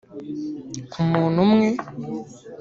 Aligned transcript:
ku 0.91 0.97
muntu 1.09 1.37
umwe 1.45 1.69